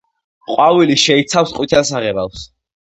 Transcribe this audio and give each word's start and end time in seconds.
ყვავილი 0.53 0.97
შეიცავს 1.03 1.55
ყვითელ 1.61 1.89
საღებავს. 1.95 2.53